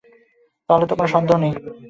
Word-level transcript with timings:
তাহার 0.69 0.81
তো 0.81 0.93
কোনো 0.93 1.09
সন্দেহমাত্র 1.09 1.41
নাই। 1.43 1.51